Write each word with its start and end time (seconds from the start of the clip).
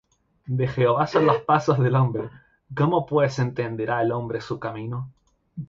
De 0.47 0.67
Jehová 0.67 1.05
son 1.05 1.27
los 1.27 1.43
pasos 1.43 1.77
del 1.77 1.93
hombre: 1.95 2.27
¿Cómo 2.75 3.05
pues 3.05 3.37
entenderá 3.37 4.01
el 4.01 4.11
hombre 4.11 4.41
su 4.41 4.57
camino? 4.59 5.11